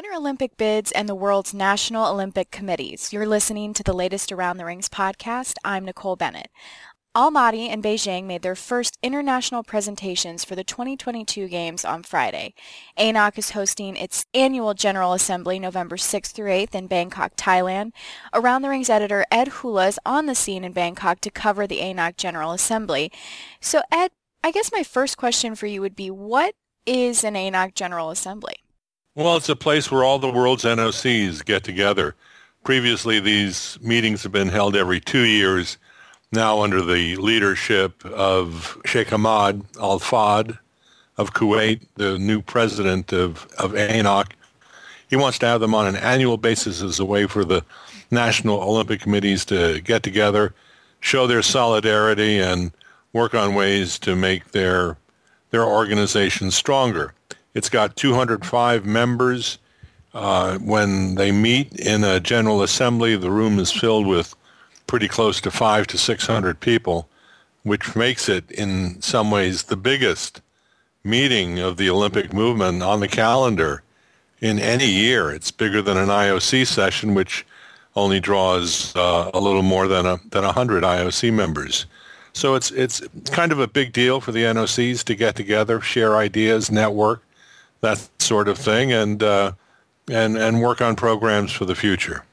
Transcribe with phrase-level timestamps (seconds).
[0.00, 3.12] Winter Olympic bids and the world's national Olympic committees.
[3.12, 5.56] You're listening to the latest Around the Rings podcast.
[5.62, 6.48] I'm Nicole Bennett.
[7.14, 12.54] Almaty and Beijing made their first international presentations for the 2022 Games on Friday.
[12.96, 17.92] ANOC is hosting its annual General Assembly November 6th through 8th in Bangkok, Thailand.
[18.32, 21.80] Around the Rings editor Ed Hula is on the scene in Bangkok to cover the
[21.80, 23.12] ANOC General Assembly.
[23.60, 24.12] So Ed,
[24.42, 26.54] I guess my first question for you would be, what
[26.86, 28.54] is an ANOC General Assembly?
[29.16, 32.14] Well, it's a place where all the world's NOCs get together.
[32.62, 35.78] Previously, these meetings have been held every two years,
[36.30, 40.60] now under the leadership of Sheikh Ahmad Al Fahad
[41.16, 44.30] of Kuwait, the new president of, of ANOC.
[45.08, 47.64] He wants to have them on an annual basis as a way for the
[48.12, 50.54] national Olympic committees to get together,
[51.00, 52.70] show their solidarity, and
[53.12, 54.98] work on ways to make their,
[55.50, 57.12] their organization stronger.
[57.54, 59.58] It's got 205 members.
[60.12, 64.34] Uh, when they meet in a general assembly, the room is filled with
[64.86, 67.08] pretty close to five to 600 people,
[67.62, 70.40] which makes it in some ways the biggest
[71.04, 73.82] meeting of the Olympic movement on the calendar
[74.40, 75.30] in any year.
[75.30, 77.46] It's bigger than an IOC session, which
[77.96, 81.86] only draws uh, a little more than a than 100 IOC members.
[82.32, 86.16] So it's it's kind of a big deal for the NOCs to get together, share
[86.16, 87.22] ideas, network,
[87.80, 89.52] that sort of thing, and uh,
[90.10, 92.24] and and work on programs for the future.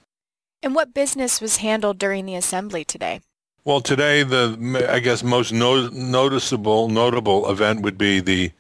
[0.64, 3.22] And what business was handled during the assembly today?
[3.64, 8.52] Well, today the I guess most no, noticeable notable event would be the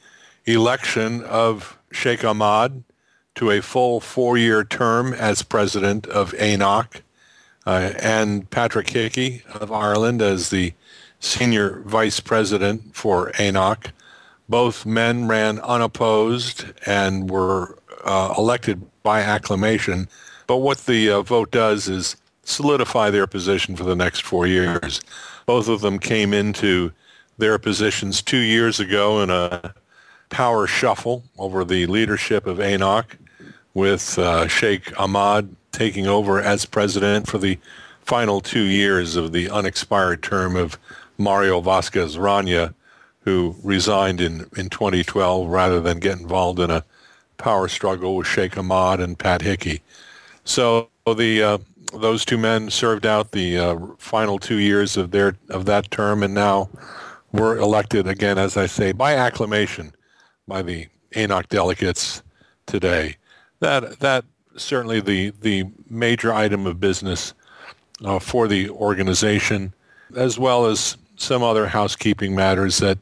[0.45, 2.83] election of Sheikh Ahmad
[3.35, 7.01] to a full four-year term as president of ANOC,
[7.65, 10.73] uh, and Patrick Hickey of Ireland as the
[11.19, 13.91] senior vice president for ANOC.
[14.49, 20.07] Both men ran unopposed and were uh, elected by acclamation.
[20.47, 25.01] But what the uh, vote does is solidify their position for the next four years.
[25.45, 26.91] Both of them came into
[27.37, 29.73] their positions two years ago in a
[30.29, 33.05] power shuffle over the leadership of ANOC
[33.73, 37.59] with uh, Sheikh Ahmad taking over as president for the
[38.01, 40.79] final two years of the unexpired term of
[41.17, 42.73] Mario Vázquez Raña,
[43.27, 46.81] who resigned in, in 2012 rather than get involved in a
[47.35, 49.81] power struggle with Sheikh Ahmad and Pat Hickey.
[50.45, 51.57] So the uh,
[51.93, 56.23] those two men served out the uh, final two years of their of that term,
[56.23, 56.69] and now
[57.33, 59.93] were elected again, as I say, by acclamation
[60.47, 62.23] by the ANOC delegates
[62.65, 63.17] today.
[63.59, 64.23] That that
[64.55, 67.33] certainly the the major item of business
[68.05, 69.73] uh, for the organization,
[70.15, 72.97] as well as some other housekeeping matters that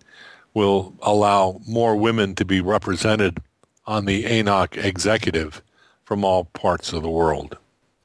[0.56, 3.38] will allow more women to be represented
[3.86, 5.62] on the ANOC executive
[6.04, 7.58] from all parts of the world.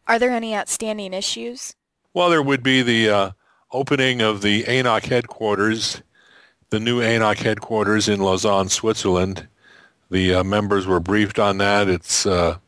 [0.06, 1.74] Are there any outstanding issues?
[2.12, 3.30] Well, there would be the uh,
[3.70, 6.02] opening of the ANOC headquarters,
[6.70, 9.46] the new ANOC headquarters in Lausanne, Switzerland.
[10.10, 11.88] The uh, members were briefed on that.
[11.88, 12.58] It's uh,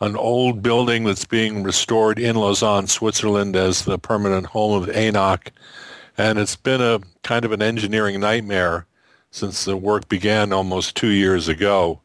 [0.00, 5.48] an old building that's being restored in Lausanne, Switzerland as the permanent home of ANOC.
[6.16, 8.86] And it's been a kind of an engineering nightmare
[9.34, 12.00] since the work began almost two years ago.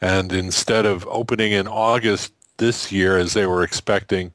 [0.00, 4.32] And instead of opening in August this year as they were expecting,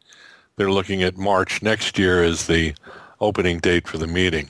[0.58, 2.76] they're looking at March next year as the
[3.22, 4.50] opening date for the meeting.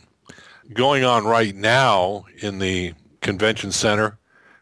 [0.74, 4.18] Going on right now in the convention center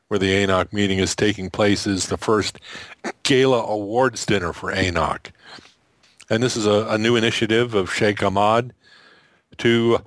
[0.09, 2.59] where the ANOC meeting is taking place is the first
[3.23, 5.31] gala awards dinner for ANOC.
[6.29, 8.73] And this is a, a new initiative of Sheikh Ahmad
[9.59, 9.99] to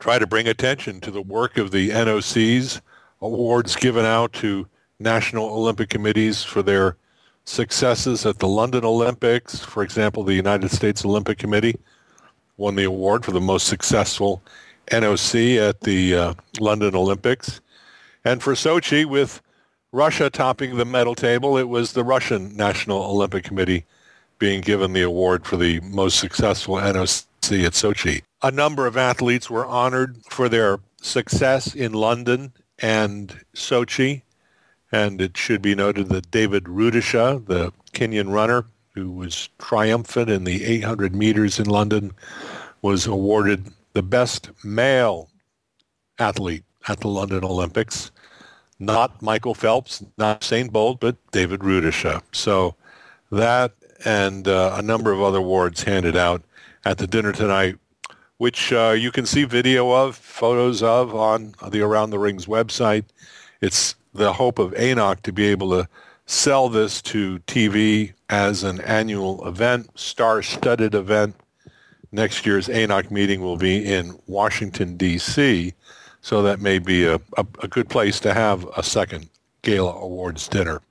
[0.00, 2.80] try to bring attention to the work of the NOCs,
[3.20, 4.66] awards given out to
[4.98, 6.96] national Olympic committees for their
[7.44, 9.60] successes at the London Olympics.
[9.60, 11.78] For example, the United States Olympic Committee
[12.56, 14.42] won the award for the most successful
[14.90, 17.60] NOC at the uh, London Olympics.
[18.24, 19.42] And for Sochi, with
[19.92, 23.84] Russia topping the medal table, it was the Russian National Olympic Committee
[24.38, 28.22] being given the award for the most successful NOC at Sochi.
[28.42, 34.22] A number of athletes were honored for their success in London and Sochi.
[34.92, 40.44] And it should be noted that David Rudisha, the Kenyan runner who was triumphant in
[40.44, 42.12] the 800 meters in London,
[42.82, 45.28] was awarded the best male
[46.18, 48.10] athlete at the London Olympics.
[48.78, 52.22] Not Michael Phelps, not Usain Bolt, but David Rudisha.
[52.32, 52.74] So
[53.30, 53.72] that
[54.04, 56.42] and uh, a number of other awards handed out
[56.84, 57.76] at the dinner tonight,
[58.38, 63.04] which uh, you can see video of, photos of on the Around the Rings website.
[63.60, 65.88] It's the hope of ANOC to be able to
[66.26, 71.36] sell this to TV as an annual event, star-studded event.
[72.12, 75.74] Next year's ANOC meeting will be in Washington, D.C.,
[76.22, 79.30] so that may be a, a, a good place to have a second
[79.62, 80.82] gala awards dinner.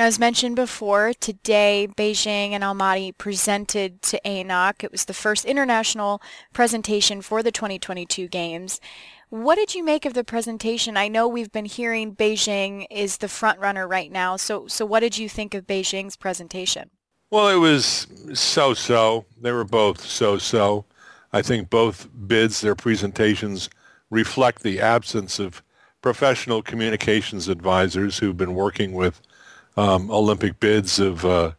[0.00, 4.82] As mentioned before, today Beijing and Almaty presented to ANOC.
[4.82, 6.22] It was the first international
[6.54, 8.80] presentation for the 2022 Games.
[9.28, 10.96] What did you make of the presentation?
[10.96, 14.36] I know we've been hearing Beijing is the front runner right now.
[14.38, 16.88] So, so what did you think of Beijing's presentation?
[17.30, 19.26] Well, it was so-so.
[19.38, 20.86] They were both so-so.
[21.30, 23.68] I think both bids, their presentations
[24.08, 25.62] reflect the absence of
[26.00, 29.20] professional communications advisors who've been working with
[29.76, 31.52] um, Olympic bids of uh,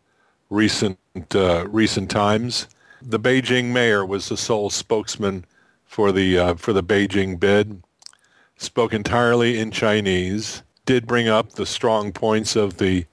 [0.49, 0.97] recent
[1.33, 2.67] uh, recent times.
[3.01, 5.45] The Beijing mayor was the sole spokesman
[5.85, 7.81] for the uh, for the Beijing bid.
[8.57, 10.63] Spoke entirely in Chinese.
[10.85, 13.05] Did bring up the strong points of the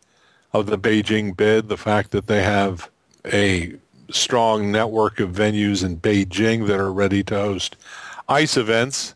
[0.53, 2.91] of the Beijing bid, the fact that they have
[3.27, 3.75] a
[4.11, 7.77] strong network of venues in Beijing that are ready to host
[8.29, 9.15] ice events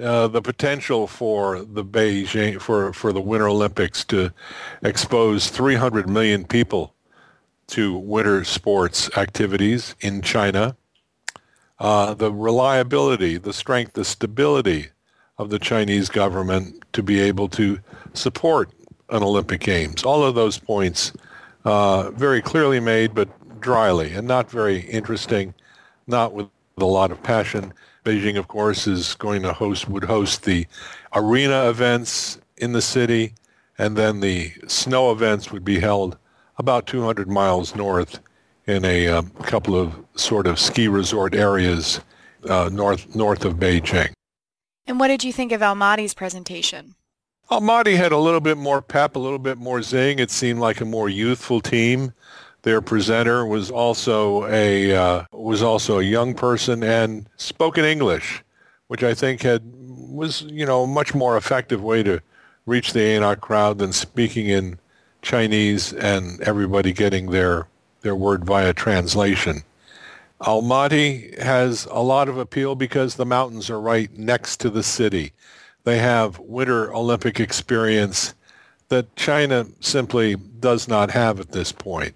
[0.00, 4.32] uh, the potential for the Beijing for for the Winter Olympics to
[4.82, 6.94] expose 300 million people
[7.68, 10.76] to winter sports activities in China.
[11.78, 14.88] Uh, the reliability, the strength, the stability
[15.38, 17.78] of the Chinese government to be able to
[18.14, 18.70] support
[19.10, 20.04] an Olympic Games.
[20.04, 21.12] All of those points
[21.64, 23.28] uh, very clearly made, but
[23.60, 25.54] dryly and not very interesting,
[26.06, 26.48] not with
[26.78, 27.72] a lot of passion.
[28.04, 30.66] Beijing, of course, is going to host would host the
[31.14, 33.34] arena events in the city,
[33.78, 36.16] and then the snow events would be held
[36.58, 38.18] about 200 miles north
[38.66, 42.00] in a um, couple of sort of ski resort areas
[42.48, 44.12] uh, north north of Beijing.
[44.86, 46.96] And what did you think of Almaty's presentation?
[47.50, 50.18] Almaty had a little bit more pep, a little bit more zing.
[50.18, 52.12] It seemed like a more youthful team.
[52.62, 58.44] Their presenter was also a uh, was also a young person and spoke in English,
[58.86, 62.22] which I think had was you know a much more effective way to
[62.66, 64.78] reach the ANOC crowd than speaking in
[65.22, 67.66] Chinese and everybody getting their
[68.02, 69.62] their word via translation.
[70.40, 75.32] Almaty has a lot of appeal because the mountains are right next to the city.
[75.82, 78.34] They have winter Olympic experience
[78.88, 82.14] that China simply does not have at this point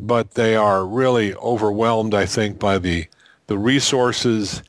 [0.00, 3.06] but they are really overwhelmed, I think, by the,
[3.46, 4.62] the resources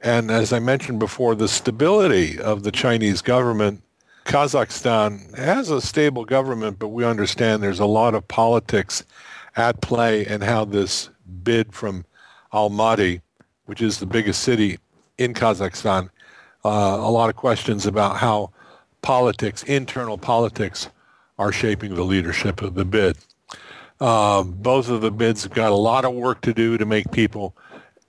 [0.00, 3.82] and, as I mentioned before, the stability of the Chinese government.
[4.26, 9.04] Kazakhstan has a stable government, but we understand there's a lot of politics
[9.56, 11.08] at play and how this
[11.42, 12.04] bid from
[12.52, 13.22] Almaty,
[13.64, 14.78] which is the biggest city
[15.16, 16.10] in Kazakhstan,
[16.64, 18.50] uh, a lot of questions about how
[19.02, 20.88] politics, internal politics,
[21.38, 23.16] are shaping the leadership of the bid.
[24.00, 27.56] Uh, both of the bids got a lot of work to do to make people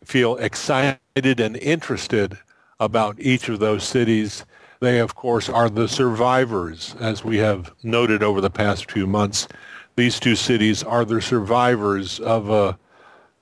[0.04, 1.00] feel excited
[1.40, 2.38] and interested
[2.80, 4.46] about each of those cities.
[4.80, 9.48] They, of course, are the survivors, as we have noted over the past few months.
[9.96, 12.78] These two cities are the survivors of a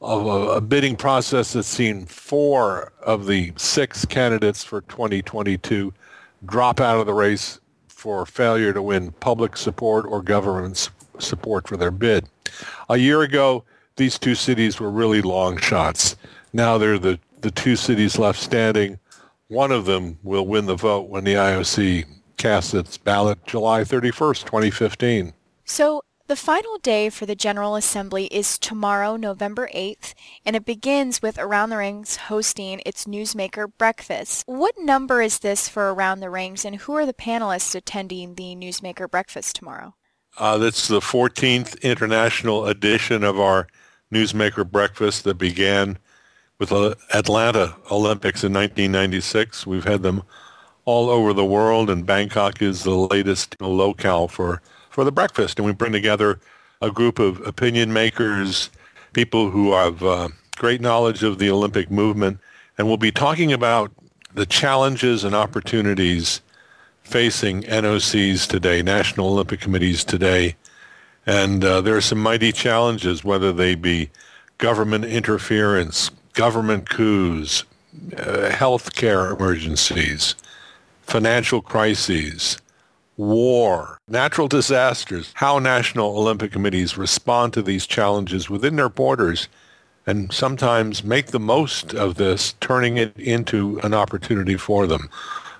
[0.01, 5.93] of a, a bidding process that's seen four of the six candidates for 2022
[6.45, 11.77] drop out of the race for failure to win public support or government support for
[11.77, 12.27] their bid.
[12.89, 13.63] A year ago,
[13.95, 16.15] these two cities were really long shots.
[16.51, 18.99] Now they're the, the two cities left standing.
[19.47, 22.05] One of them will win the vote when the IOC
[22.37, 25.33] casts its ballot July 31st, 2015.
[25.65, 30.13] So the final day for the General Assembly is tomorrow, November 8th,
[30.45, 34.43] and it begins with Around the Rings hosting its Newsmaker Breakfast.
[34.45, 38.55] What number is this for Around the Rings, and who are the panelists attending the
[38.55, 39.95] Newsmaker Breakfast tomorrow?
[40.37, 43.67] Uh, that's the 14th international edition of our
[44.11, 45.99] Newsmaker Breakfast that began
[46.57, 49.67] with the Atlanta Olympics in 1996.
[49.67, 50.23] We've had them
[50.85, 55.59] all over the world, and Bangkok is the latest locale for, for the breakfast.
[55.59, 56.39] And we bring together
[56.81, 58.71] a group of opinion makers,
[59.13, 62.39] people who have uh, great knowledge of the Olympic movement,
[62.77, 63.91] and we'll be talking about
[64.33, 66.41] the challenges and opportunities
[67.03, 70.55] facing NOCs today, National Olympic Committees today.
[71.25, 74.09] And uh, there are some mighty challenges, whether they be
[74.57, 77.63] government interference, government coups,
[78.17, 80.35] uh, healthcare emergencies,
[81.03, 82.57] financial crises,
[83.17, 89.47] war, natural disasters, how national Olympic committees respond to these challenges within their borders
[90.05, 95.09] and sometimes make the most of this, turning it into an opportunity for them.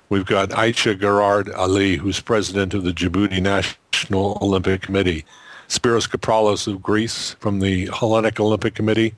[0.10, 5.26] We've got Aicha Garad Ali, who's president of the Djibouti National Olympic Committee.
[5.68, 9.16] Spyros Capralos of Greece from the Hellenic Olympic Committee.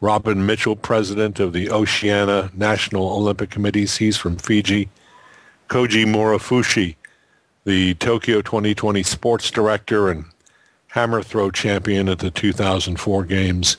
[0.00, 3.96] Robin Mitchell, president of the Oceania National Olympic Committees.
[3.96, 4.88] He's from Fiji.
[5.68, 6.94] Koji Murofushi,
[7.64, 10.26] the Tokyo 2020 sports director and
[10.88, 13.76] hammer throw champion at the 2004 Games,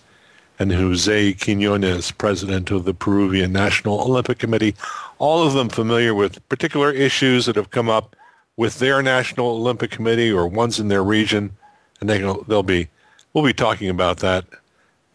[0.59, 4.75] and Jose Quinones, president of the Peruvian National Olympic Committee,
[5.19, 8.15] all of them familiar with particular issues that have come up
[8.55, 11.51] with their National Olympic Committee or ones in their region,
[11.99, 12.87] and they, they'll be,
[13.33, 14.45] we'll be talking about that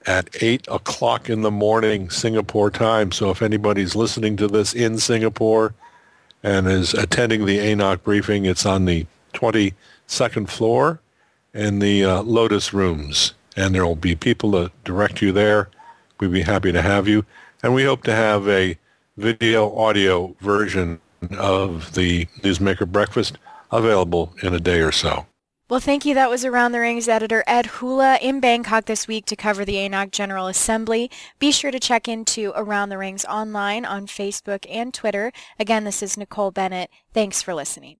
[0.06, 3.12] at 8 o'clock in the morning Singapore time.
[3.12, 5.75] So if anybody's listening to this in Singapore
[6.42, 11.00] and is attending the ANOC briefing, it's on the 22nd floor
[11.54, 13.34] in the uh, Lotus rooms.
[13.56, 15.68] And there will be people to direct you there.
[16.21, 17.25] We'd be happy to have you.
[17.62, 18.78] And we hope to have a
[19.16, 21.00] video audio version
[21.38, 23.38] of the Newsmaker Breakfast
[23.71, 25.26] available in a day or so.
[25.68, 26.12] Well, thank you.
[26.14, 29.76] That was Around the Rings editor Ed Hula in Bangkok this week to cover the
[29.76, 31.11] ANOC General Assembly.
[31.38, 35.32] Be sure to check into Around the Rings online on Facebook and Twitter.
[35.59, 36.90] Again, this is Nicole Bennett.
[37.14, 37.97] Thanks for listening.